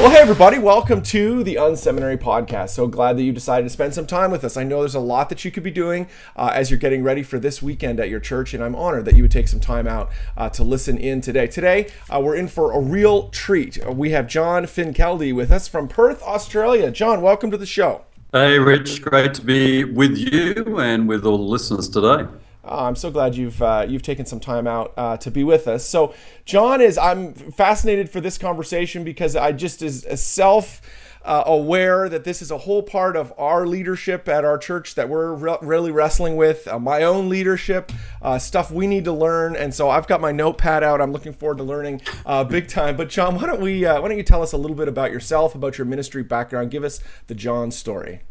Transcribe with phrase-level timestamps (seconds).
[0.00, 2.70] Well, hey, everybody, welcome to the Unseminary Podcast.
[2.70, 4.56] So glad that you decided to spend some time with us.
[4.56, 7.22] I know there's a lot that you could be doing uh, as you're getting ready
[7.22, 9.86] for this weekend at your church, and I'm honored that you would take some time
[9.86, 10.08] out
[10.38, 11.46] uh, to listen in today.
[11.48, 13.76] Today, uh, we're in for a real treat.
[13.86, 16.90] We have John Finkelde with us from Perth, Australia.
[16.90, 18.06] John, welcome to the show.
[18.32, 22.26] Hey, Rich, great to be with you and with all the listeners today.
[22.70, 25.66] Uh, I'm so glad you've uh, you've taken some time out uh, to be with
[25.66, 25.84] us.
[25.84, 30.80] So, John is I'm fascinated for this conversation because I just is self.
[31.22, 35.06] Uh, aware that this is a whole part of our leadership at our church that
[35.06, 36.66] we're re- really wrestling with.
[36.66, 37.92] Uh, my own leadership,
[38.38, 40.98] stuff we need to learn, and so I've got my notepad out.
[40.98, 42.00] I'm looking forward to learning
[42.48, 42.96] big time.
[42.96, 43.84] But John, why don't we?
[43.84, 46.70] why don't you tell us a little bit about yourself, about your ministry background?
[46.70, 48.22] Give us the John story.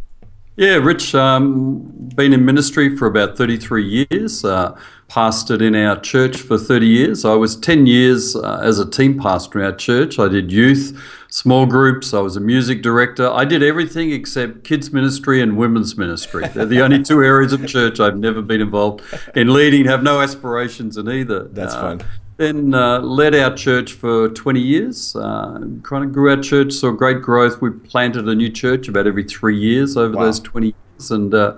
[0.60, 6.36] Yeah, Rich, um, been in ministry for about 33 years, uh, pastored in our church
[6.36, 7.24] for 30 years.
[7.24, 10.20] I was 10 years uh, as a team pastor in our church.
[10.20, 13.32] I did youth, small groups, I was a music director.
[13.32, 16.46] I did everything except kids' ministry and women's ministry.
[16.50, 19.02] They're the only two areas of church I've never been involved
[19.36, 21.48] in leading, have no aspirations in either.
[21.48, 22.02] That's uh, fun.
[22.40, 25.14] Then uh, led our church for 20 years.
[25.14, 27.62] Uh, kind of grew our church, saw great growth.
[27.62, 30.24] We planted a new church about every three years over wow.
[30.24, 31.12] those 20 years.
[31.12, 31.56] And uh,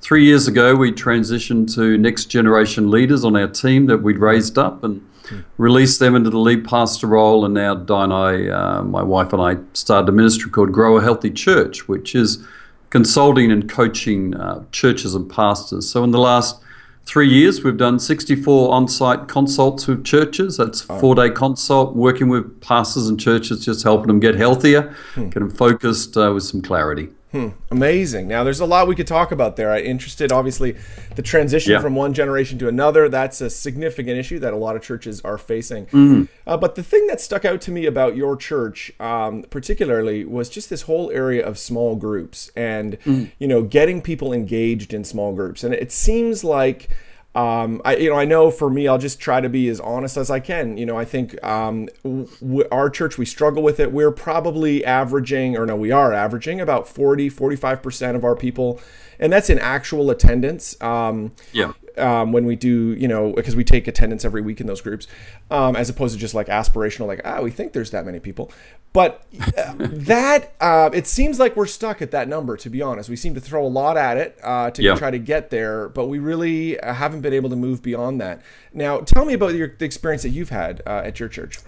[0.00, 4.56] three years ago, we transitioned to next generation leaders on our team that we'd raised
[4.56, 5.42] up and mm.
[5.58, 7.44] released them into the lead pastor role.
[7.44, 10.96] And now Di and I, uh, my wife and I, started a ministry called Grow
[10.96, 12.46] a Healthy Church, which is
[12.90, 15.90] consulting and coaching uh, churches and pastors.
[15.90, 16.62] So in the last
[17.04, 20.56] three years, we've done 64 on site consults with churches.
[20.56, 25.24] That's four day consult, working with pastors and churches, just helping them get healthier, hmm.
[25.28, 27.10] get them focused uh, with some clarity.
[27.32, 28.26] Hmm, amazing.
[28.26, 29.70] Now, there's a lot we could talk about there.
[29.70, 30.76] I interested, obviously,
[31.14, 31.80] the transition yeah.
[31.80, 33.08] from one generation to another.
[33.08, 35.86] That's a significant issue that a lot of churches are facing.
[35.86, 36.24] Mm-hmm.
[36.44, 40.48] Uh, but the thing that stuck out to me about your church, um, particularly, was
[40.48, 43.30] just this whole area of small groups and mm.
[43.38, 45.62] you know getting people engaged in small groups.
[45.62, 46.88] And it seems like
[47.34, 50.16] um, I you know I know for me I'll just try to be as honest
[50.16, 50.76] as I can.
[50.76, 53.92] You know I think um, w- our church we struggle with it.
[53.92, 58.80] We're probably averaging or no we are averaging about 40 45 percent of our people,
[59.18, 60.80] and that's in actual attendance.
[60.82, 64.66] Um, yeah um, when we do, you know, because we take attendance every week in
[64.66, 65.06] those groups,
[65.50, 68.50] um, as opposed to just like aspirational, like, ah, we think there's that many people.
[68.92, 69.24] But
[69.56, 73.08] uh, that, uh, it seems like we're stuck at that number, to be honest.
[73.08, 74.94] We seem to throw a lot at it uh, to yeah.
[74.94, 78.42] try to get there, but we really uh, haven't been able to move beyond that.
[78.72, 81.58] Now, tell me about your, the experience that you've had uh, at your church.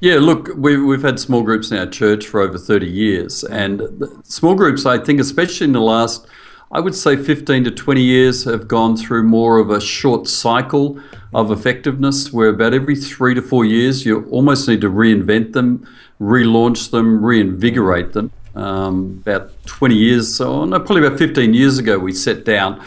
[0.00, 3.44] Yeah, look, we, we've had small groups in our church for over 30 years.
[3.44, 3.82] And
[4.24, 6.26] small groups, I think, especially in the last–
[6.72, 11.00] I would say 15 to 20 years have gone through more of a short cycle
[11.34, 15.84] of effectiveness where about every three to four years you almost need to reinvent them,
[16.20, 18.30] relaunch them, reinvigorate them.
[18.54, 22.80] Um, about 20 years, so no, probably about 15 years ago, we sat down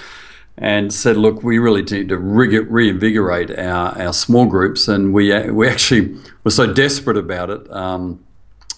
[0.58, 4.88] and said, look, we really need to reinvigorate our, our small groups.
[4.88, 6.16] And we, we actually
[6.46, 7.70] were so desperate about it.
[7.72, 8.24] Um,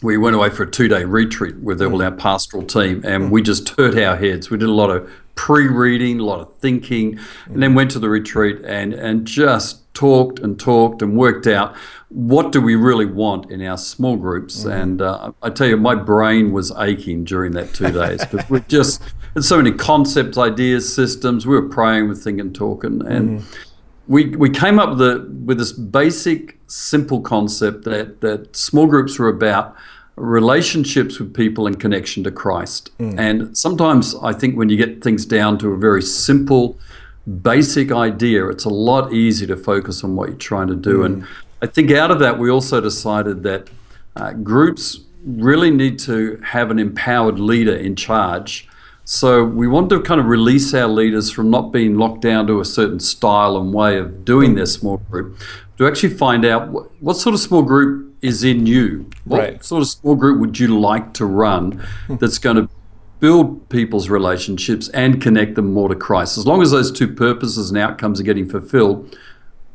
[0.01, 3.41] we went away for a two day retreat with all our pastoral team and we
[3.41, 4.50] just hurt our heads.
[4.50, 8.00] We did a lot of pre reading, a lot of thinking, and then went to
[8.00, 11.75] the retreat and, and just talked and talked and worked out
[12.09, 14.59] what do we really want in our small groups.
[14.59, 14.69] Mm-hmm.
[14.69, 18.61] And uh, I tell you, my brain was aching during that two days because we
[18.61, 19.01] just
[19.34, 21.45] had so many concepts, ideas, systems.
[21.45, 23.39] We were praying, with thinking, talking, and.
[23.41, 23.64] Mm-hmm
[24.07, 29.19] we, we came up with, a, with this basic, simple concept that, that small groups
[29.19, 29.75] are about
[30.16, 32.97] relationships with people and connection to Christ.
[32.99, 33.19] Mm.
[33.19, 36.79] And sometimes I think when you get things down to a very simple,
[37.41, 40.99] basic idea, it's a lot easier to focus on what you're trying to do.
[40.99, 41.05] Mm.
[41.05, 41.28] And
[41.61, 43.69] I think out of that, we also decided that
[44.16, 48.67] uh, groups really need to have an empowered leader in charge.
[49.07, 52.59] So we want to kind of release our leaders from not being locked down to
[52.59, 55.40] a certain style and way of doing their small group,
[55.78, 59.07] to actually find out what, what sort of small group is in you.
[59.25, 59.63] What right.
[59.63, 62.16] sort of small group would you like to run hmm.
[62.16, 62.67] that's going to
[63.19, 66.40] build people's relationships and connect them more to Christ?
[66.40, 69.16] As long as those two purposes and outcomes are getting fulfilled,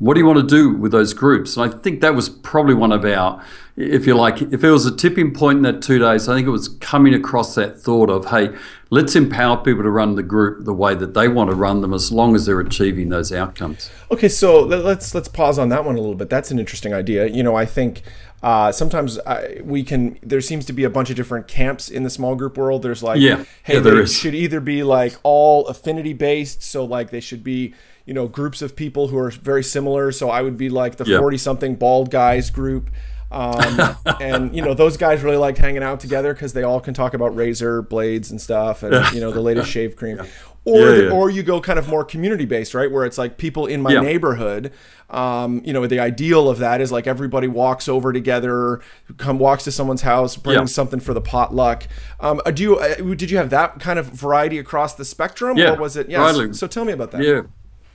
[0.00, 1.56] what do you want to do with those groups?
[1.56, 3.44] And I think that was probably one of our,
[3.76, 6.46] if you like, if it was a tipping point in that two days, I think
[6.46, 8.48] it was coming across that thought of, hey,
[8.88, 11.92] let's empower people to run the group the way that they want to run them
[11.92, 13.90] as long as they're achieving those outcomes.
[14.10, 16.30] Okay, so let's let's pause on that one a little bit.
[16.30, 17.26] That's an interesting idea.
[17.26, 18.00] You know, I think
[18.42, 20.18] uh, sometimes I, we can.
[20.22, 22.82] There seems to be a bunch of different camps in the small group world.
[22.82, 24.16] There's like, yeah, hey, yeah, they is.
[24.16, 27.74] should either be like all affinity based, so like they should be
[28.10, 30.10] you know groups of people who are very similar.
[30.10, 31.42] So I would be like the forty yep.
[31.42, 32.90] something bald guys group.
[33.30, 36.92] Um, and you know those guys really like hanging out together because they all can
[36.92, 40.16] talk about razor blades and stuff, and you know the latest shave cream.
[40.16, 40.26] Yeah.
[40.64, 41.10] Or yeah, yeah.
[41.10, 42.90] or you go kind of more community based, right?
[42.90, 44.72] Where it's like people in my neighborhood.
[45.08, 48.80] Um, you know, the ideal of that is like everybody walks over together,
[49.18, 51.86] come walks to someone's house, brings something for the potluck.
[52.18, 55.56] Um, uh, do you uh, did you have that kind of variety across the spectrum,
[55.56, 55.74] yeah.
[55.74, 56.10] or was it?
[56.10, 56.36] Yes.
[56.36, 56.54] Right.
[56.56, 57.22] So tell me about that.
[57.22, 57.42] Yeah.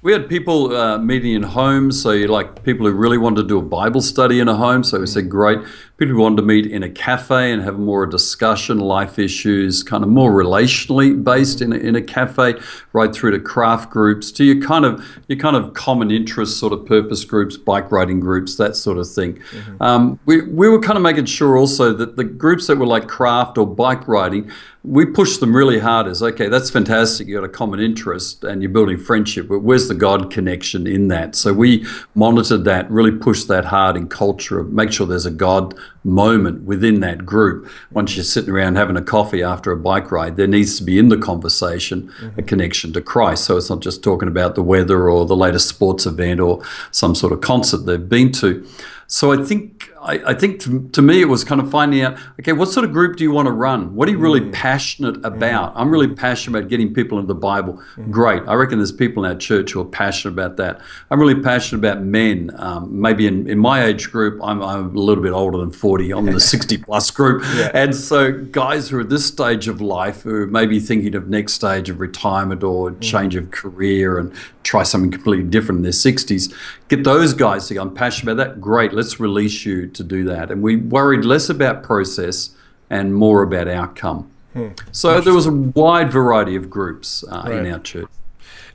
[0.01, 3.57] We had people uh, meeting in homes, so like people who really wanted to do
[3.57, 4.83] a Bible study in a home.
[4.83, 5.59] So we said, great.
[5.97, 10.03] People who wanted to meet in a cafe and have more discussion, life issues, kind
[10.03, 12.55] of more relationally based in a, in a cafe,
[12.91, 16.73] right through to craft groups, to your kind of your kind of common interest sort
[16.73, 19.35] of purpose groups, bike riding groups, that sort of thing.
[19.35, 19.81] Mm-hmm.
[19.81, 23.07] Um, we we were kind of making sure also that the groups that were like
[23.07, 24.51] craft or bike riding
[24.85, 28.61] we pushed them really hard as okay that's fantastic you got a common interest and
[28.61, 33.11] you're building friendship but where's the god connection in that so we monitored that really
[33.11, 37.69] pushed that hard in culture make sure there's a god moment within that group.
[37.91, 40.99] Once you're sitting around having a coffee after a bike ride there needs to be
[40.99, 42.39] in the conversation mm-hmm.
[42.39, 43.45] a connection to christ.
[43.45, 46.61] So it's not just talking about the weather or the latest sports event or
[46.91, 48.65] some sort of concert they've been to.
[49.07, 52.17] So I think I, I think to, to, me it was kind of finding out
[52.39, 54.53] okay what sort of group do you want to run what are you really mm.
[54.53, 55.79] passionate about mm.
[55.79, 58.11] i'm really passionate about getting people into the bible mm.
[58.11, 60.79] great i reckon there's people in our church who are passionate about that
[61.09, 64.99] i'm really passionate about men um, maybe in, in my age group I'm, I'm a
[64.99, 67.71] little bit older than 40 i'm in the 60 plus group yeah.
[67.73, 71.27] and so guys who are at this stage of life who may be thinking of
[71.27, 73.01] next stage of retirement or mm.
[73.01, 74.31] change of career and
[74.63, 76.53] try something completely different in their 60s
[76.87, 80.23] get those guys to go i'm passionate about that great let's release you to do
[80.25, 80.51] that.
[80.51, 82.51] And we worried less about process
[82.89, 84.29] and more about outcome.
[84.53, 84.69] Hmm.
[84.91, 87.65] So there was a wide variety of groups uh, right.
[87.65, 88.07] in our church.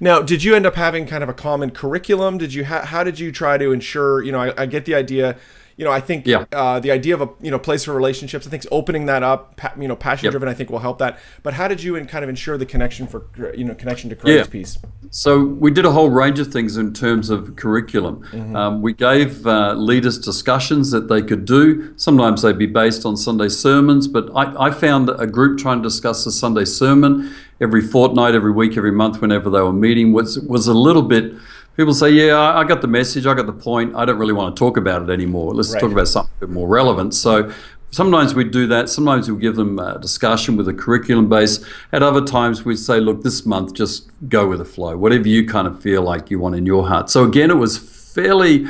[0.01, 2.39] Now, did you end up having kind of a common curriculum?
[2.39, 4.23] Did you ha- how did you try to ensure?
[4.23, 5.37] You know, I, I get the idea
[5.81, 6.45] you know, I think yeah.
[6.53, 9.57] uh, the idea of a you know place for relationships, I think opening that up,
[9.57, 10.33] pa- you know, passion yep.
[10.33, 11.19] driven, I think will help that.
[11.43, 13.25] But how did you and kind of ensure the connection for
[13.57, 14.45] you know connection to Christ yeah.
[14.45, 14.77] piece?
[15.09, 18.23] So we did a whole range of things in terms of curriculum.
[18.31, 18.55] Mm-hmm.
[18.55, 21.95] Um, we gave uh, leaders discussions that they could do.
[21.97, 25.83] Sometimes they'd be based on Sunday sermons, but I, I found a group trying to
[25.83, 30.39] discuss the Sunday sermon every fortnight, every week, every month, whenever they were meeting was
[30.41, 31.33] was a little bit
[31.81, 34.55] people say, yeah, I, got the message, I got the point, I don't really want
[34.55, 35.55] to talk about it anymore.
[35.55, 35.81] Let's right.
[35.81, 37.15] talk about something a bit more relevant.
[37.15, 37.51] So
[37.91, 38.91] sometimes we do that.
[38.91, 41.65] Sometimes we give them a discussion with a curriculum base.
[41.93, 45.47] At other times we say, look, this month just go with the flow, whatever you
[45.47, 47.09] kind of feel like you want in your heart.
[47.09, 48.67] So again, it was fairly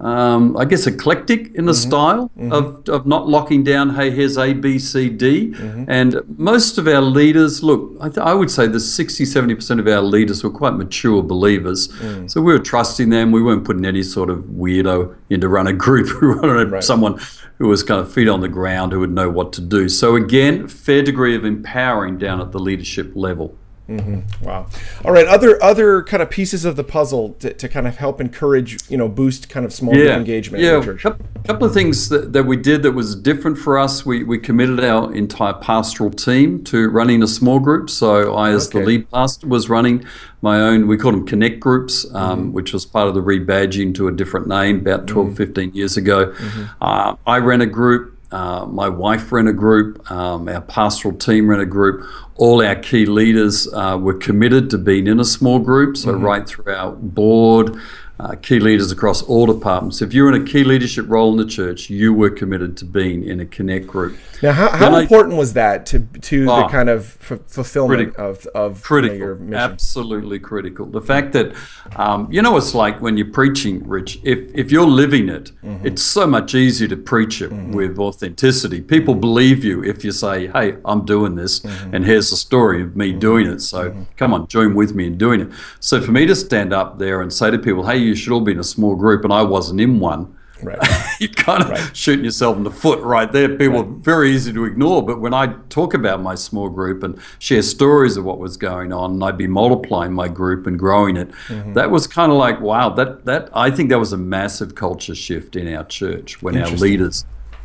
[0.00, 1.88] um, I guess, eclectic in the mm-hmm.
[1.88, 2.52] style mm-hmm.
[2.52, 5.52] Of, of not locking down, hey, here's A, B, C, D.
[5.52, 5.84] Mm-hmm.
[5.88, 9.86] And most of our leaders, look, I, th- I, would say the 60, 70% of
[9.86, 11.88] our leaders were quite mature believers.
[11.88, 12.30] Mm.
[12.30, 13.30] So we were trusting them.
[13.30, 16.08] We weren't putting any sort of weirdo in to run a group.
[16.24, 16.82] We wanted right.
[16.82, 17.20] someone
[17.58, 19.88] who was kind of feet on the ground, who would know what to do.
[19.88, 23.56] So again, fair degree of empowering down at the leadership level.
[23.88, 24.44] Mm-hmm.
[24.44, 24.66] Wow.
[25.04, 25.26] All right.
[25.26, 28.96] Other other kind of pieces of the puzzle to, to kind of help encourage, you
[28.96, 30.16] know, boost kind of small yeah.
[30.16, 30.62] engagement.
[30.62, 30.78] Yeah.
[30.78, 34.06] A couple of things that, that we did that was different for us.
[34.06, 37.90] We, we committed our entire pastoral team to running a small group.
[37.90, 38.78] So I, as okay.
[38.78, 40.06] the lead pastor, was running
[40.40, 40.86] my own.
[40.86, 42.52] We called them connect groups, um, mm-hmm.
[42.52, 45.36] which was part of the rebadging to a different name about 12, mm-hmm.
[45.36, 46.26] 15 years ago.
[46.26, 46.64] Mm-hmm.
[46.80, 48.13] Uh, I ran a group.
[48.34, 52.04] Uh, my wife ran a group, um, our pastoral team ran a group.
[52.34, 56.24] All our key leaders uh, were committed to being in a small group, so mm-hmm.
[56.24, 57.78] right through our board,
[58.20, 60.00] uh, key leaders across all departments.
[60.00, 63.24] If you're in a key leadership role in the church, you were committed to being
[63.24, 64.16] in a connect group.
[64.40, 68.14] Now, how, how important I, was that to to oh, the kind of f- fulfillment
[68.14, 69.72] critical, of of critical, you know, your mission?
[69.72, 70.86] Absolutely critical.
[70.86, 71.54] The fact that
[71.96, 74.20] um, you know it's like when you're preaching, Rich.
[74.22, 75.86] If if you're living it, mm-hmm.
[75.86, 77.72] it's so much easier to preach it mm-hmm.
[77.72, 78.80] with authenticity.
[78.80, 79.22] People mm-hmm.
[79.22, 81.94] believe you if you say, "Hey, I'm doing this, mm-hmm.
[81.94, 83.18] and here's the story of me mm-hmm.
[83.18, 84.02] doing it." So mm-hmm.
[84.16, 85.48] come on, join with me in doing it.
[85.80, 88.40] So for me to stand up there and say to people, "Hey," you should all
[88.40, 90.36] be in a small group, and I wasn't in one.
[90.62, 90.78] Right.
[91.20, 91.96] you're kind of right.
[91.96, 93.48] shooting yourself in the foot right there.
[93.50, 93.86] People right.
[93.86, 95.04] are very easy to ignore.
[95.04, 98.92] But when I talk about my small group and share stories of what was going
[98.92, 101.74] on, and I'd be multiplying my group and growing it, mm-hmm.
[101.74, 105.14] that was kind of like, wow, that, that I think that was a massive culture
[105.14, 107.24] shift in our church when our leaders,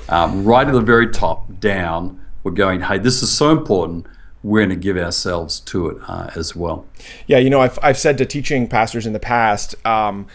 [0.09, 4.07] um, right at the very top down, were going, hey, this is so important
[4.43, 6.85] we're going to give ourselves to it uh, as well.
[7.27, 10.27] Yeah, you know, I've, I've said to teaching pastors in the past, um,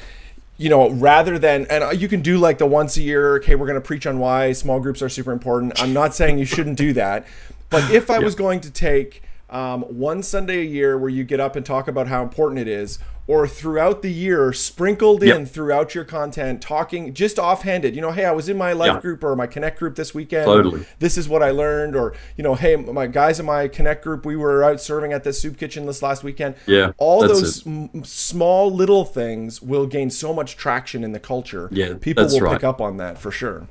[0.57, 3.67] you know, rather than, and you can do like the once a year, okay, we're
[3.67, 5.81] going to preach on why small groups are super important.
[5.83, 7.27] I'm not saying you shouldn't do that.
[7.71, 9.24] But if I was going to take
[9.55, 12.69] um, one Sunday a year where you get up and talk about how important it
[12.69, 15.37] is, or throughout the year sprinkled yep.
[15.39, 19.01] in throughout your content talking just offhanded you know hey i was in my life
[19.01, 20.85] group or my connect group this weekend totally.
[20.99, 24.27] this is what i learned or you know hey my guys in my connect group
[24.27, 28.05] we were out serving at the soup kitchen this last weekend yeah all those m-
[28.05, 32.55] small little things will gain so much traction in the culture yeah people will right.
[32.55, 33.67] pick up on that for sure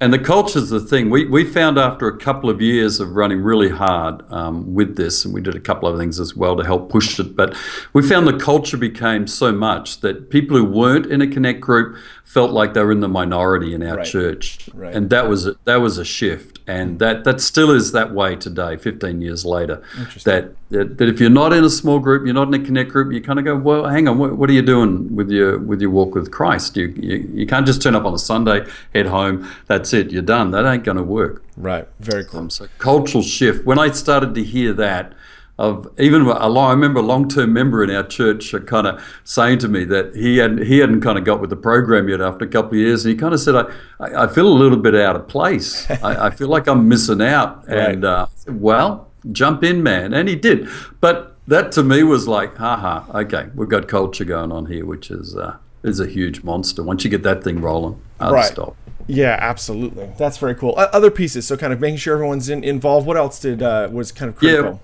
[0.00, 1.10] and the culture's the thing.
[1.10, 5.26] We, we found after a couple of years of running really hard um, with this,
[5.26, 7.54] and we did a couple of things as well to help push it, but
[7.92, 11.98] we found the culture became so much that people who weren't in a Connect group
[12.24, 14.06] felt like they were in the minority in our right.
[14.06, 14.68] church.
[14.72, 14.94] Right.
[14.94, 16.60] And that was, a, that was a shift.
[16.68, 19.82] And that, that still is that way today, 15 years later.
[20.22, 22.88] That, that, that if you're not in a small group, you're not in a Connect
[22.88, 25.58] group, you kind of go, well, hang on, what, what are you doing with your,
[25.58, 26.76] with your walk with Christ?
[26.76, 28.64] You, you, you can't just turn up on a Sunday,
[28.94, 30.50] head home, that's that's it, you're done.
[30.52, 31.42] That ain't going to work.
[31.56, 31.86] Right.
[31.98, 32.40] Very cool.
[32.40, 33.64] Um, so cultural shift.
[33.64, 35.14] When I started to hear that,
[35.58, 39.58] of even a long, I remember a long-term member in our church kind of saying
[39.58, 42.46] to me that he hadn't he hadn't kind of got with the program yet after
[42.46, 44.94] a couple of years, and he kind of said, "I, I feel a little bit
[44.94, 45.90] out of place.
[46.02, 47.90] I, I feel like I'm missing out." Right.
[47.90, 50.66] And uh, said, well, jump in, man, and he did.
[50.98, 55.10] But that to me was like, haha, okay, we've got culture going on here, which
[55.10, 56.82] is uh, is a huge monster.
[56.82, 58.50] Once you get that thing rolling, hard right.
[58.50, 58.76] stop.
[59.10, 60.10] Yeah, absolutely.
[60.16, 60.74] That's very cool.
[60.76, 63.06] Uh, other pieces, so kind of making sure everyone's in, involved.
[63.06, 64.72] What else did uh, was kind of critical?
[64.72, 64.78] Yeah,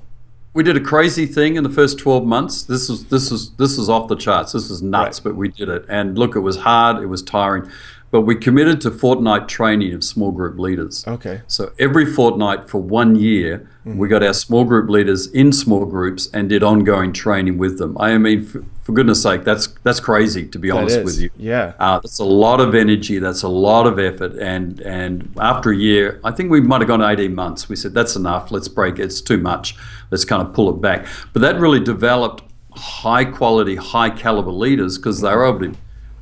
[0.57, 2.63] we did a crazy thing in the first 12 months.
[2.63, 4.53] This was this was this was off the charts.
[4.53, 5.25] This was nuts, right.
[5.25, 5.85] but we did it.
[5.89, 7.03] And look, it was hard.
[7.03, 7.71] It was tiring.
[8.11, 11.07] But we committed to fortnight training of small group leaders.
[11.07, 11.43] Okay.
[11.47, 13.99] So every fortnight for one year, mm-hmm.
[13.99, 17.97] we got our small group leaders in small groups and did ongoing training with them.
[17.99, 21.05] I mean, for, goodness sake, that's that's crazy to be that honest is.
[21.05, 21.31] with you.
[21.37, 21.75] Yeah.
[21.79, 23.19] Uh, that's a lot of energy.
[23.19, 24.37] That's a lot of effort.
[24.37, 27.69] And and after a year, I think we might have gone 18 months.
[27.69, 28.51] We said that's enough.
[28.51, 29.03] Let's break it.
[29.03, 29.77] It's too much.
[30.11, 31.07] Let's kind of pull it back.
[31.33, 35.79] But that really developed high quality, high caliber leaders because they were able to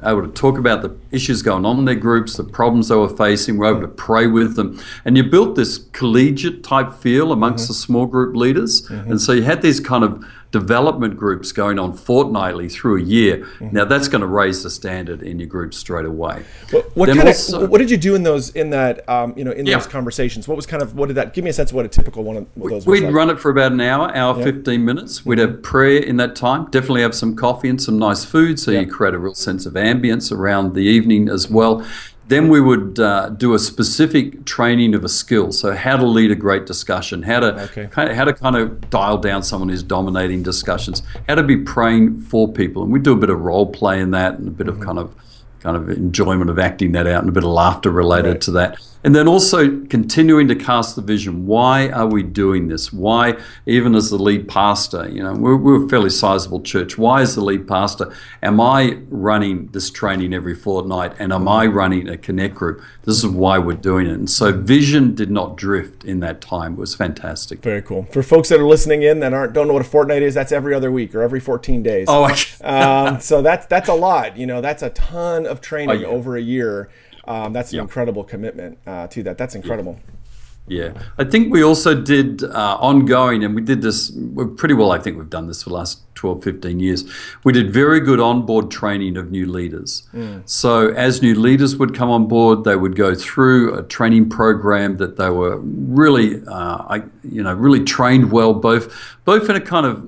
[0.07, 3.09] able to talk about the issues going on in their groups, the problems they were
[3.09, 4.79] facing, we're able to pray with them.
[5.05, 7.71] And you built this collegiate type feel amongst mm-hmm.
[7.71, 8.87] the small group leaders.
[8.89, 9.13] Mm-hmm.
[9.13, 13.39] And so you had these kind of development groups going on fortnightly through a year.
[13.39, 13.71] Mm-hmm.
[13.73, 16.45] Now that's going to raise the standard in your group straight away.
[16.71, 19.43] What, what kind also, of, what did you do in those in that um, you
[19.43, 19.77] know in yeah.
[19.77, 20.47] those conversations?
[20.47, 22.23] What was kind of what did that give me a sense of what a typical
[22.23, 22.87] one of those?
[22.87, 23.13] We'd like?
[23.13, 24.45] run it for about an hour, hour yeah.
[24.45, 25.27] fifteen minutes.
[25.27, 25.63] We'd have mm-hmm.
[25.63, 26.71] prayer in that time.
[26.71, 28.83] Definitely have some coffee and some nice food, so yeah.
[28.83, 31.85] you create a real sense of ambience around the evening as well.
[32.27, 35.53] Then we would uh, do a specific training of a skill.
[35.53, 37.87] So how to lead a great discussion, how to okay.
[37.89, 41.59] kind of, how to kind of dial down someone who's dominating discussions, how to be
[41.59, 44.51] praying for people, and we do a bit of role play in that, and a
[44.51, 44.81] bit mm-hmm.
[44.81, 45.15] of kind of
[45.61, 48.41] kind of enjoyment of acting that out, and a bit of laughter related right.
[48.43, 48.79] to that.
[49.05, 51.47] And then also continuing to cast the vision.
[51.47, 52.91] Why are we doing this?
[52.91, 56.97] Why, even as the lead pastor, you know, we're, we're, a fairly sizable church.
[56.97, 61.67] Why, as the lead pastor, am I running this training every fortnight and am I
[61.67, 62.83] running a connect group?
[63.03, 64.15] This is why we're doing it.
[64.15, 66.73] And so vision did not drift in that time.
[66.73, 67.61] It was fantastic.
[67.61, 68.05] Very cool.
[68.05, 70.53] For folks that are listening in that aren't don't know what a fortnight is, that's
[70.53, 72.07] every other week or every 14 days.
[72.09, 72.25] Oh,
[72.63, 74.39] um, so that's that's a lot.
[74.39, 76.07] You know, that's a ton of training oh, yeah.
[76.07, 76.89] over a year.
[77.27, 77.83] Um, that's an yep.
[77.85, 79.39] incredible commitment uh, to that.
[79.39, 79.99] That's incredible.
[80.67, 84.11] Yeah, I think we also did uh, ongoing, and we did this
[84.57, 84.93] pretty well.
[84.93, 87.05] I think we've done this for the last 12, 15 years.
[87.45, 90.09] We did very good onboard training of new leaders.
[90.15, 90.49] Mm.
[90.49, 94.97] So, as new leaders would come on board, they would go through a training program
[94.97, 98.91] that they were really, uh, I, you know, really trained well, both
[99.27, 100.03] both in a kind of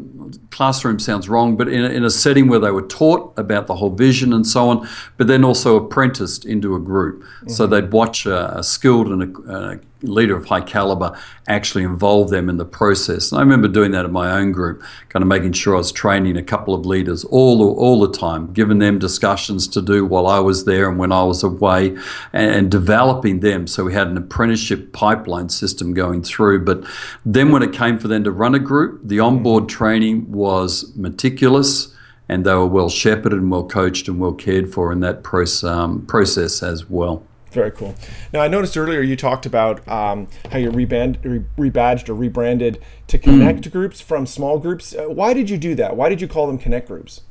[0.51, 3.75] classroom sounds wrong, but in a, in a setting where they were taught about the
[3.77, 7.23] whole vision and so on, but then also apprenticed into a group.
[7.23, 7.51] Mm-hmm.
[7.51, 12.31] So they'd watch a, a skilled and a, a, leader of high caliber actually involve
[12.31, 13.31] them in the process.
[13.31, 15.93] And I remember doing that in my own group, kind of making sure I was
[15.93, 20.05] training a couple of leaders all the, all the time, giving them discussions to do
[20.05, 21.89] while I was there and when I was away,
[22.33, 23.67] and, and developing them.
[23.67, 26.65] So we had an apprenticeship pipeline system going through.
[26.65, 26.85] But
[27.25, 29.79] then when it came for them to run a group, the onboard mm-hmm.
[29.79, 31.93] training was meticulous
[32.29, 35.25] and they were well shepherded and well coached and well cared for in that
[35.65, 37.23] um, process as well.
[37.57, 37.95] Very cool.
[38.35, 42.83] Now, I noticed earlier you talked about um, how you reband, re- rebadged or rebranded
[43.07, 43.73] to connect mm.
[43.73, 44.95] groups from small groups.
[44.95, 45.97] Uh, why did you do that?
[45.97, 47.23] Why did you call them connect groups?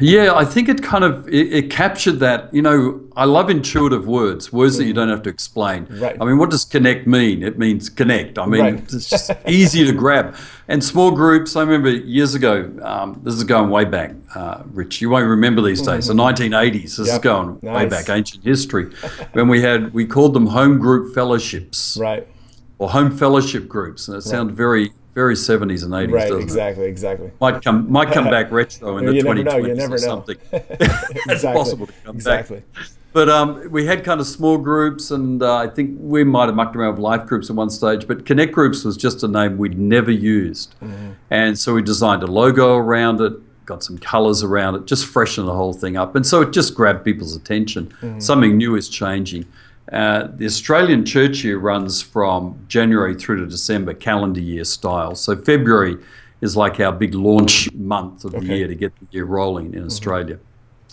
[0.00, 2.52] Yeah, I think it kind of it, it, captured that.
[2.52, 5.86] You know, I love intuitive words, words that you don't have to explain.
[5.90, 6.16] Right.
[6.20, 7.42] I mean, what does connect mean?
[7.42, 8.38] It means connect.
[8.38, 8.92] I mean, right.
[8.92, 10.36] it's just easy to grab.
[10.68, 11.56] And small groups.
[11.56, 12.70] I remember years ago.
[12.82, 15.00] Um, this is going way back, uh, Rich.
[15.00, 16.08] You won't remember these days.
[16.08, 16.16] Mm-hmm.
[16.16, 16.96] The 1980s.
[16.96, 17.06] This yep.
[17.06, 17.76] is going nice.
[17.76, 18.92] way back, ancient history.
[19.32, 21.96] when we had we called them home group fellowships.
[21.96, 22.26] Right.
[22.78, 24.24] Or home fellowship groups, and it right.
[24.24, 26.88] sounds very very 70s and 80s, right, doesn't exactly, it?
[26.90, 29.94] Exactly, Might come might come back retro in the you 2020s never know, you never
[29.94, 30.36] or something.
[30.52, 30.76] exactly.
[31.32, 32.62] It's possible to come exactly.
[32.74, 32.86] back.
[33.14, 36.54] But um, we had kind of small groups, and uh, I think we might have
[36.54, 38.06] mucked around with life groups at one stage.
[38.06, 41.12] But Connect Groups was just a name we'd never used, mm-hmm.
[41.30, 43.32] and so we designed a logo around it,
[43.64, 46.74] got some colours around it, just freshen the whole thing up, and so it just
[46.74, 47.86] grabbed people's attention.
[47.86, 48.20] Mm-hmm.
[48.20, 49.46] Something new is changing.
[49.92, 55.14] Uh, the Australian church year runs from January through to December, calendar year style.
[55.14, 55.96] So February
[56.40, 58.46] is like our big launch month of okay.
[58.46, 59.86] the year to get the year rolling in mm-hmm.
[59.86, 60.38] Australia.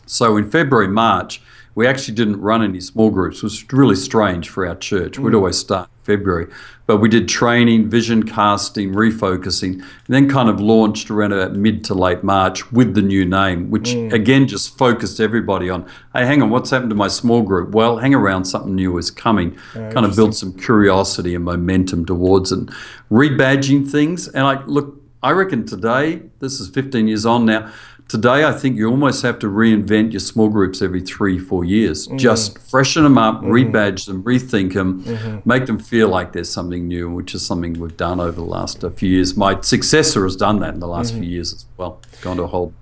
[0.05, 1.41] So in February, March,
[1.75, 5.13] we actually didn't run any small groups, which was really strange for our church.
[5.13, 5.23] Mm.
[5.23, 6.47] We'd always start February.
[6.85, 11.83] But we did training, vision casting, refocusing, and then kind of launched around about mid
[11.85, 14.11] to late March with the new name, which mm.
[14.11, 17.73] again just focused everybody on, hey, hang on, what's happened to my small group?
[17.73, 19.57] Well, hang around, something new is coming.
[19.75, 22.67] Uh, kind of build some curiosity and momentum towards it.
[23.09, 24.27] Rebadging things.
[24.27, 27.71] And I look, I reckon today, this is 15 years on now,
[28.09, 32.07] Today, I think you almost have to reinvent your small groups every three, four years.
[32.07, 32.17] Mm-hmm.
[32.17, 33.51] Just freshen them up, mm-hmm.
[33.51, 35.49] rebadge them, rethink them, mm-hmm.
[35.49, 38.83] make them feel like there's something new, which is something we've done over the last
[38.83, 39.37] uh, few years.
[39.37, 41.31] My successor has done that in the last few mm-hmm.
[41.31, 42.73] years as well, gone to a whole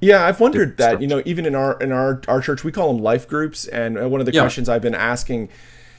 [0.00, 1.02] yeah, I've wondered that.
[1.02, 3.98] You know, even in our in our our church, we call them life groups, and
[3.98, 4.42] uh, one of the yeah.
[4.42, 5.48] questions I've been asking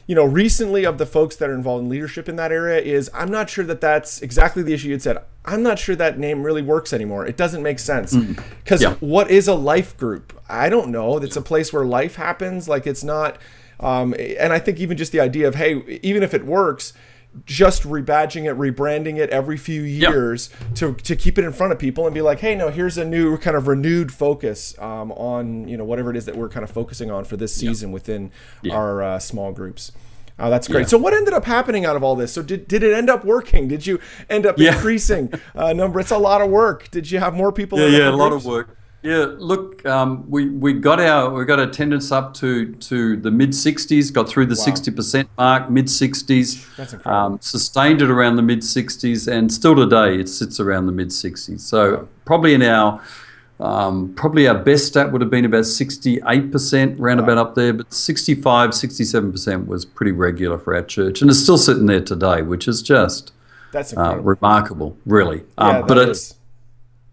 [0.10, 3.12] you know, recently of the folks that are involved in leadership in that area is
[3.14, 5.20] I'm not sure that that's exactly the issue you said.
[5.46, 7.28] I'm not sure that name really works anymore.
[7.28, 8.86] It doesn't make sense because mm.
[8.86, 8.96] yeah.
[9.02, 10.42] what is a life group?
[10.50, 11.18] I don't know.
[11.18, 12.68] It's a place where life happens.
[12.68, 13.38] Like it's not.
[13.80, 16.94] Um, and I think even just the idea of hey, even if it works,
[17.46, 20.76] just rebadging it, rebranding it every few years yep.
[20.76, 23.06] to, to keep it in front of people and be like, hey, no, here's a
[23.06, 26.64] new kind of renewed focus um, on you know whatever it is that we're kind
[26.64, 27.94] of focusing on for this season yep.
[27.94, 28.32] within
[28.64, 28.74] yep.
[28.74, 29.92] our uh, small groups.
[30.40, 30.82] Oh, that's great.
[30.82, 30.88] Yeah.
[30.88, 32.32] So, what ended up happening out of all this?
[32.32, 33.68] So, did, did it end up working?
[33.68, 34.74] Did you end up yeah.
[34.74, 36.00] increasing uh, number?
[36.00, 36.90] It's a lot of work.
[36.92, 37.78] Did you have more people?
[37.78, 38.78] Yeah, yeah, a lot of work.
[39.02, 43.52] Yeah, look, um, we, we got our we got attendance up to, to the mid
[43.52, 44.74] 60s, got through the wow.
[44.74, 47.26] 60% mark, mid 60s, That's incredible.
[47.26, 51.10] Um, sustained it around the mid 60s, and still today it sits around the mid
[51.10, 51.62] 60s.
[51.62, 52.08] So wow.
[52.26, 53.02] probably in our
[53.60, 57.42] um, probably our best stat would have been about 68%, roundabout wow.
[57.42, 61.22] up there, but 65, 67% was pretty regular for our church.
[61.22, 63.34] And it's still sitting there today, which is just
[63.74, 65.44] That's uh, remarkable, really.
[65.58, 66.36] Um, yeah, but it's,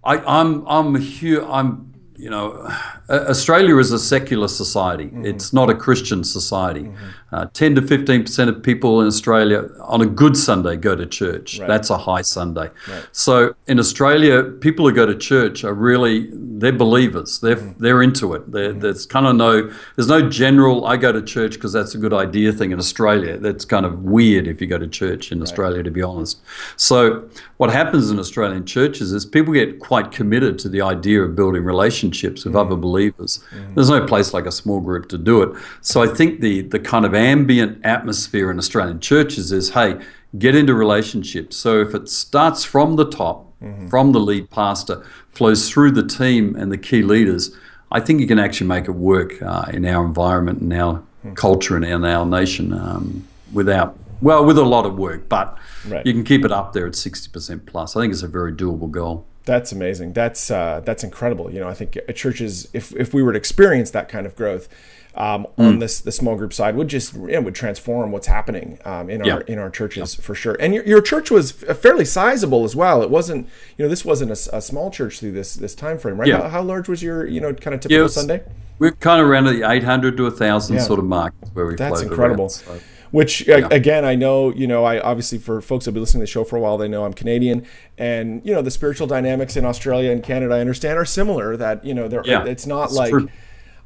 [0.07, 2.69] I, I'm, I'm, huge, I'm you know,
[3.11, 5.07] Australia is a secular society.
[5.07, 5.27] Mm-hmm.
[5.27, 6.85] It's not a Christian society.
[6.85, 7.35] Mm-hmm.
[7.35, 11.07] Uh, 10 to 15 percent of people in Australia on a good Sunday go to
[11.07, 11.59] church.
[11.59, 11.69] Right.
[11.69, 12.71] That's a high Sunday.
[12.89, 13.07] Right.
[13.13, 17.41] So in Australia, people who go to church are really they're believers.
[17.41, 17.83] They're mm-hmm.
[17.83, 18.51] they're into it.
[18.51, 18.81] Mm-hmm.
[18.81, 22.15] There's kind of no there's no general I go to church because that's a good
[22.15, 23.37] idea thing in Australia.
[23.37, 25.43] That's kind of weird if you go to church in right.
[25.43, 26.41] Australia, to be honest.
[26.77, 31.37] So what happens in Australian churches is people get quite committed to the idea of
[31.37, 32.81] building relationships with other mm-hmm.
[32.81, 33.45] believers.
[33.51, 33.75] Mm-hmm.
[33.75, 35.63] There's no place like a small group to do it.
[35.83, 40.01] So I think the the kind of ambient atmosphere in Australian churches is hey,
[40.39, 41.57] get into relationships.
[41.57, 43.89] So if it starts from the top, mm-hmm.
[43.89, 47.55] from the lead pastor, flows through the team and the key leaders,
[47.91, 51.35] I think you can actually make it work uh, in our environment and our mm-hmm.
[51.35, 55.57] culture and in our nation um, without, well, with a lot of work, but
[55.89, 56.05] right.
[56.05, 57.97] you can keep it up there at 60% plus.
[57.97, 59.27] I think it's a very doable goal.
[59.47, 60.13] That's amazing.
[60.13, 61.51] That's uh, that's incredible.
[61.51, 64.69] You know, I think churches, if if we were to experience that kind of growth,
[65.15, 65.67] um, mm.
[65.67, 69.43] on this the small group side would just would transform what's happening um, in our
[69.43, 70.57] in our churches for sure.
[70.59, 73.03] And your, your church was fairly sizable as well.
[73.03, 76.19] It wasn't you know this wasn't a, a small church through this this time frame,
[76.19, 76.29] right?
[76.29, 76.43] Yeah.
[76.43, 78.43] How, how, large was your you know kind of typical yeah, Sunday?
[78.81, 81.77] We're kind of around the 800 to 1,000 sort of mark where we.
[81.77, 82.45] That's incredible.
[82.45, 82.81] Around, so.
[83.11, 83.69] Which yeah.
[83.71, 84.85] again, I know you know.
[84.85, 87.05] I obviously for folks that've been listening to the show for a while, they know
[87.05, 87.67] I'm Canadian,
[87.99, 91.57] and you know the spiritual dynamics in Australia and Canada, I understand, are similar.
[91.57, 93.11] That you know, yeah, it's not like.
[93.11, 93.29] True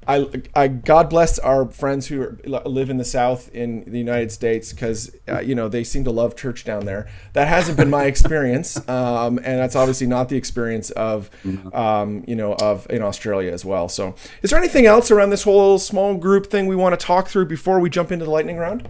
[0.08, 4.32] I, I, God bless our friends who are, live in the South in the United
[4.32, 7.06] States because uh, you know they seem to love church down there.
[7.34, 11.30] That hasn't been my experience, um, and that's obviously not the experience of
[11.74, 13.88] um, you know of in Australia as well.
[13.88, 17.28] So, is there anything else around this whole small group thing we want to talk
[17.28, 18.88] through before we jump into the lightning round?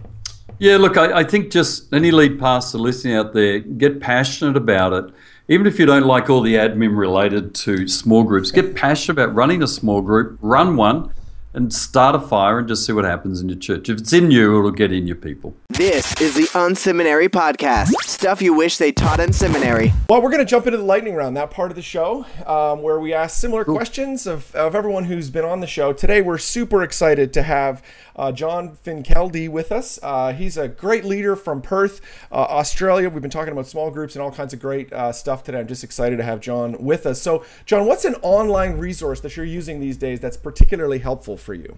[0.59, 4.93] Yeah, look, I, I think just any lead pastor listening out there, get passionate about
[4.93, 5.13] it.
[5.47, 9.33] Even if you don't like all the admin related to small groups, get passionate about
[9.35, 11.11] running a small group, run one,
[11.53, 13.89] and start a fire and just see what happens in your church.
[13.89, 15.53] If it's in you, it'll get in your people.
[15.69, 17.89] This is the Unseminary Podcast.
[18.03, 19.91] Stuff you wish they taught in seminary.
[20.09, 22.81] Well, we're going to jump into the lightning round, that part of the show, um,
[22.81, 23.75] where we ask similar cool.
[23.75, 25.91] questions of, of everyone who's been on the show.
[25.91, 27.81] Today, we're super excited to have
[28.15, 29.99] uh, John Finkelde with us.
[30.03, 33.09] Uh, he's a great leader from Perth, uh, Australia.
[33.09, 35.59] We've been talking about small groups and all kinds of great uh, stuff today.
[35.59, 37.21] I'm just excited to have John with us.
[37.21, 41.53] So, John, what's an online resource that you're using these days that's particularly helpful for
[41.53, 41.77] you?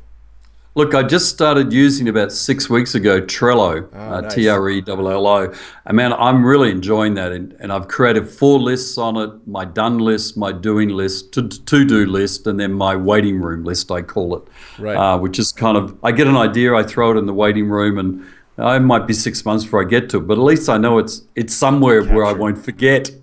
[0.75, 4.33] Look, I just started using about six weeks ago Trello, oh, uh, nice.
[4.33, 5.53] T R E L L O.
[5.85, 7.31] And man, I'm really enjoying that.
[7.31, 11.43] And, and, I've created four lists on it my done list, my doing list, to,
[11.43, 14.43] do list, and then my waiting room list, I call it.
[14.79, 14.95] Right.
[14.95, 17.69] Uh, which is kind of, I get an idea, I throw it in the waiting
[17.69, 18.25] room, and
[18.57, 20.97] I might be six months before I get to it, but at least I know
[20.97, 22.15] it's it's somewhere Capture.
[22.15, 23.11] where I won't forget.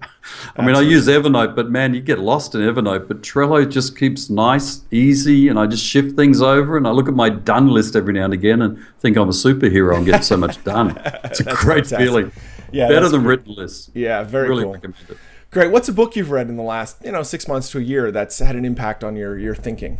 [0.56, 3.08] I mean, I use Evernote, but man, you get lost in Evernote.
[3.08, 6.76] But Trello just keeps nice, easy, and I just shift things over.
[6.76, 9.32] And I look at my done list every now and again and think I'm a
[9.32, 9.96] superhero.
[9.96, 11.00] I'm getting so much done.
[11.24, 11.98] It's a great fantastic.
[11.98, 12.32] feeling.
[12.72, 13.40] Yeah, better than great.
[13.40, 13.90] written lists.
[13.94, 14.72] Yeah, very really cool.
[14.74, 15.18] Recommend it.
[15.50, 15.70] Great.
[15.70, 18.10] What's a book you've read in the last, you know, six months to a year
[18.10, 19.98] that's had an impact on your your thinking?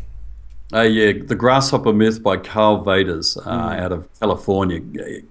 [0.73, 3.81] Uh, yeah, The Grasshopper Myth by Karl Vaters uh, mm.
[3.81, 4.81] out of California.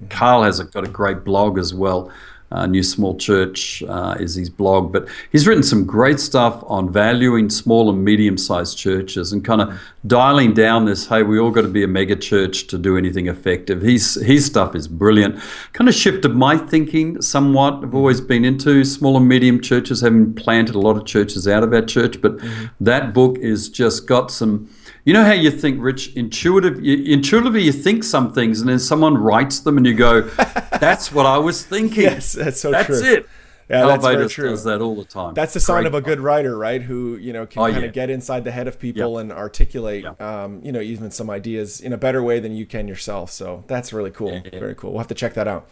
[0.09, 2.11] Carl has a, got a great blog as well.
[2.51, 6.91] Uh, New Small Church uh, is his blog, but he's written some great stuff on
[6.91, 11.51] valuing small and medium sized churches and kind of dialing down this hey, we all
[11.51, 13.81] got to be a mega church to do anything effective.
[13.81, 15.39] His, his stuff is brilliant.
[15.73, 17.83] Kind of shifted my thinking somewhat.
[17.83, 21.63] I've always been into small and medium churches, having planted a lot of churches out
[21.63, 22.65] of our church, but mm-hmm.
[22.79, 24.69] that book is just got some
[25.09, 29.17] you know how you think, Rich, intuitive, intuitively you think some things and then someone
[29.17, 30.21] writes them and you go,
[30.79, 32.03] that's what I was thinking.
[32.03, 33.01] yes, that's so that's true.
[33.01, 33.29] That's it.
[33.71, 34.51] Yeah, that's very true.
[34.51, 35.33] does that all the time.
[35.33, 36.79] That's the sign Great of a good writer, right?
[36.79, 37.87] Who you know can oh, kind yeah.
[37.87, 39.21] of get inside the head of people yep.
[39.21, 40.21] and articulate, yep.
[40.21, 43.31] um, you know, even some ideas in a better way than you can yourself.
[43.31, 44.31] So that's really cool.
[44.31, 44.59] Yeah, yeah.
[44.59, 44.91] Very cool.
[44.91, 45.67] We'll have to check that out.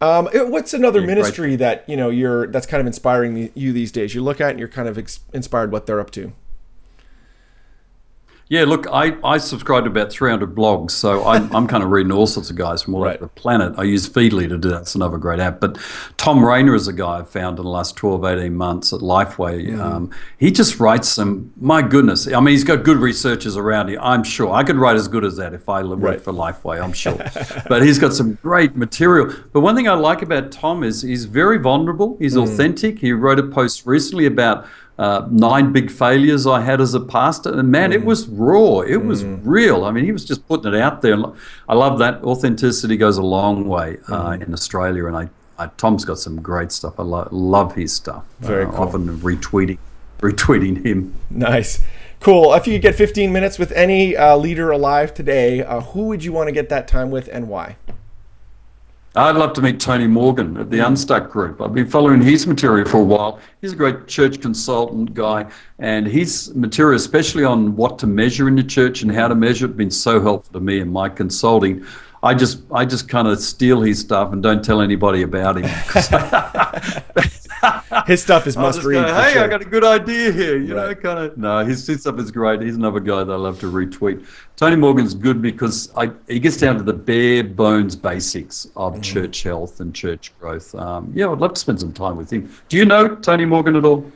[0.00, 4.16] Um, what's another ministry that you know you're that's kind of inspiring you these days?
[4.16, 6.32] You look at and you're kind of ex- inspired what they're up to.
[8.52, 12.12] Yeah, look, I, I subscribe to about 300 blogs, so I'm, I'm kind of reading
[12.12, 13.16] all sorts of guys from all right.
[13.16, 13.72] over the planet.
[13.78, 14.82] I use Feedly to do that.
[14.82, 15.58] It's another great app.
[15.58, 15.78] But
[16.18, 19.68] Thom Rainer is a guy I've found in the last 12, 18 months at Lifeway.
[19.68, 19.80] Mm.
[19.80, 22.30] Um, he just writes some, my goodness.
[22.30, 24.52] I mean, he's got good researchers around him, I'm sure.
[24.52, 26.20] I could write as good as that if I worked right.
[26.20, 27.16] for Lifeway, I'm sure.
[27.70, 29.34] but he's got some great material.
[29.54, 32.42] But one thing I like about Tom is he's very vulnerable, he's mm.
[32.42, 32.98] authentic.
[32.98, 34.66] He wrote a post recently about
[34.98, 37.58] uh, nine big failures I had as a pastor.
[37.58, 37.94] And man, mm.
[37.94, 38.80] it was raw.
[38.80, 39.06] It mm.
[39.06, 39.84] was real.
[39.84, 41.16] I mean, he was just putting it out there.
[41.68, 42.22] I love that.
[42.22, 44.46] Authenticity goes a long way uh, mm.
[44.46, 45.06] in Australia.
[45.06, 45.28] And I,
[45.58, 47.00] I, Thom's got some great stuff.
[47.00, 48.24] I lo- love his stuff.
[48.40, 48.80] Very uh, cool.
[48.80, 49.78] Often retweeting,
[50.18, 51.14] retweeting him.
[51.30, 51.82] Nice.
[52.20, 52.54] Cool.
[52.54, 56.22] If you could get 15 minutes with any uh, leader alive today, uh, who would
[56.22, 57.76] you want to get that time with and why?
[59.14, 61.60] I'd love to meet Tony Morgan at the Unstuck Group.
[61.60, 63.40] I've been following his material for a while.
[63.60, 68.56] He's a great church consultant guy, and his material, especially on what to measure in
[68.56, 71.84] the church and how to measure it, been so helpful to me in my consulting.
[72.22, 75.64] I just I just kind of steal his stuff and don't tell anybody about him.
[78.06, 79.06] his stuff is must read.
[79.06, 79.44] Go, hey, sure.
[79.44, 80.58] I got a good idea here.
[80.58, 80.88] You right.
[80.88, 81.36] know, kind of.
[81.36, 82.60] No, his, his stuff is great.
[82.60, 84.26] He's another guy that I love to retweet.
[84.56, 89.02] Tony Morgan's good because I, he gets down to the bare bones basics of mm.
[89.02, 90.74] church health and church growth.
[90.74, 92.52] Um, yeah, I'd love to spend some time with him.
[92.68, 94.10] Do you know Tony Morgan at all?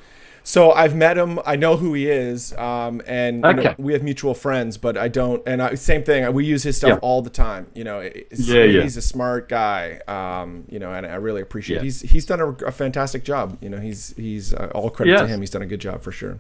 [0.47, 1.41] So I've met him.
[1.45, 3.63] I know who he is, um, and okay.
[3.65, 4.79] know, we have mutual friends.
[4.79, 5.43] But I don't.
[5.45, 6.33] And I, same thing.
[6.33, 6.99] We use his stuff yeah.
[7.03, 7.67] all the time.
[7.75, 8.83] You know, yeah, yeah.
[8.83, 9.99] he's a smart guy.
[10.07, 11.79] Um, you know, and I really appreciate.
[11.79, 11.83] Yeah.
[11.83, 13.59] He's he's done a, a, fantastic job.
[13.61, 15.23] You know, he's he's uh, all credit yes.
[15.23, 15.41] to him.
[15.41, 16.39] He's done a good job for sure.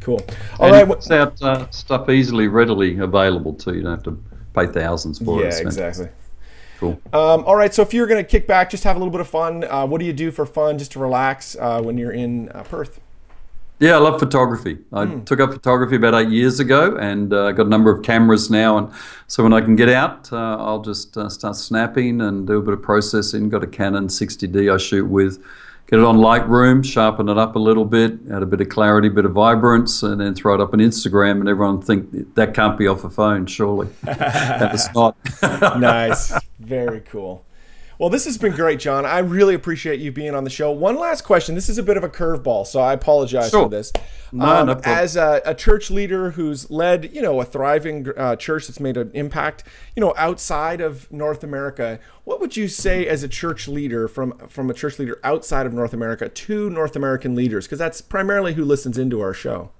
[0.00, 0.20] Cool.
[0.58, 3.76] All and right, out uh, stuff easily, readily available too.
[3.76, 4.20] You don't have to
[4.52, 5.54] pay thousands for yeah, it.
[5.54, 6.08] Yeah, exactly.
[6.80, 7.00] Cool.
[7.12, 9.20] Um, all right, so if you're going to kick back, just have a little bit
[9.20, 9.62] of fun.
[9.62, 12.64] Uh, what do you do for fun, just to relax uh, when you're in uh,
[12.64, 13.00] Perth?
[13.80, 14.78] Yeah, I love photography.
[14.92, 15.24] I mm.
[15.24, 18.76] took up photography about eight years ago and uh, got a number of cameras now.
[18.76, 18.92] And
[19.28, 22.62] so when I can get out, uh, I'll just uh, start snapping and do a
[22.62, 23.48] bit of processing.
[23.48, 25.40] Got a Canon 60D I shoot with.
[25.86, 29.08] get it on Lightroom, sharpen it up a little bit, add a bit of clarity,
[29.08, 32.54] a bit of vibrance, and then throw it up on Instagram, and everyone think that
[32.54, 33.88] can't be off a phone, surely.
[34.02, 35.16] that is not.
[35.78, 37.44] nice, very cool.
[37.98, 39.04] Well, this has been great, John.
[39.04, 40.70] I really appreciate you being on the show.
[40.70, 41.56] One last question.
[41.56, 43.64] This is a bit of a curveball, so I apologize sure.
[43.64, 43.92] for this.
[44.30, 48.36] No, um, no as a, a, church leader who's led, you know, a thriving uh,
[48.36, 49.64] church that's made an impact,
[49.96, 54.38] you know, outside of North America, what would you say as a church leader from
[54.46, 57.66] from a church leader outside of North America to North American leaders?
[57.66, 59.70] Because that's primarily who listens into our show.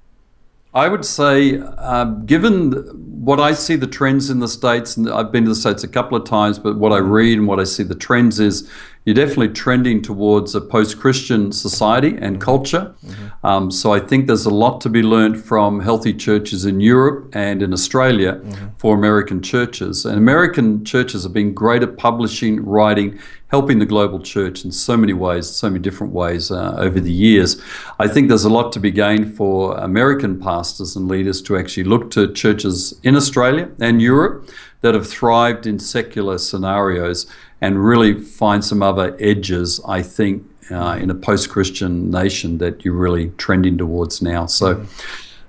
[0.75, 5.31] I would say, uh, given what I see the trends in the States, and I've
[5.31, 7.65] been to the States a couple of times, but what I read and what I
[7.65, 8.67] see the trends is
[9.09, 12.43] you're definitely trending towards a post Christian society and mm-hmm.
[12.43, 12.95] culture.
[13.07, 13.47] Mm-hmm.
[13.47, 17.35] Um, so I think there's a lot to be learned from healthy churches in Europe
[17.35, 18.67] and in Australia mm-hmm.
[18.77, 20.05] for American churches.
[20.05, 23.19] And American churches have been great at publishing, writing,
[23.51, 27.11] helping the global church in so many ways, so many different ways uh, over the
[27.11, 27.59] years.
[27.99, 31.85] I think there's a lot to be gained for American pastors and leaders to actually
[31.85, 34.51] look to churches in Australia and Europe
[34.83, 37.27] that have thrived in secular scenarios
[37.61, 42.85] and really find some other edges, I think, uh, in a post Christian nation that
[42.85, 44.47] you're really trending towards now.
[44.47, 44.87] So.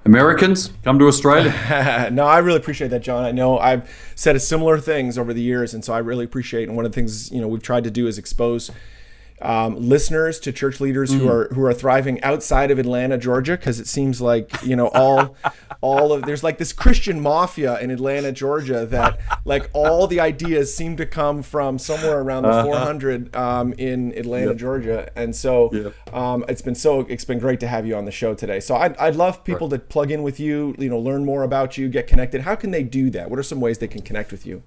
[0.06, 2.10] Americans, come to Australia.
[2.12, 3.26] no, I really appreciate that, John.
[3.26, 6.68] I know I've said similar things over the years, and so I really appreciate.
[6.68, 8.72] And one of the things you know we've tried to do is expose
[9.42, 11.20] um, listeners to church leaders mm-hmm.
[11.20, 14.88] who are who are thriving outside of Atlanta, Georgia, because it seems like you know
[14.90, 15.36] all
[15.82, 20.76] all of there's like this Christian mafia in Atlanta, Georgia that like all the ideas
[20.76, 22.66] seem to come from somewhere around the uh-huh.
[22.66, 24.58] 400 um, in Atlanta, yep.
[24.58, 26.14] Georgia, and so yep.
[26.14, 28.60] um, it's been so it's been great to have you on the show today.
[28.60, 29.80] So I'd, I'd love people right.
[29.80, 32.42] to plug in with you, you know, learn more about you, get connected.
[32.42, 33.30] How can they do that?
[33.30, 34.64] What are some ways they can connect with you?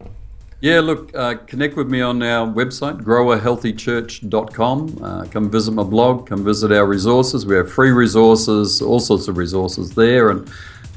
[0.62, 5.02] Yeah, look, uh, connect with me on our website, growahealthychurch.com.
[5.02, 7.44] Uh, come visit my blog, come visit our resources.
[7.44, 10.30] We have free resources, all sorts of resources there.
[10.30, 10.48] And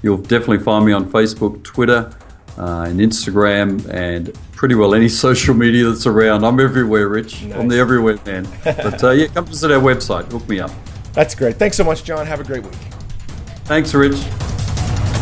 [0.04, 2.16] you'll definitely find me on Facebook, Twitter,
[2.60, 6.46] uh, and Instagram, and pretty well any social media that's around.
[6.46, 7.46] I'm everywhere, Rich.
[7.46, 7.58] Nice.
[7.58, 8.48] I'm the everywhere man.
[8.64, 10.70] but uh, yeah, come visit our website, hook me up.
[11.14, 11.56] That's great.
[11.56, 12.28] Thanks so much, John.
[12.28, 12.76] Have a great week.
[13.66, 14.24] Thanks, Rich.